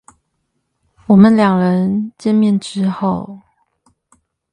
[1.05, 3.39] 我們兩人見面之後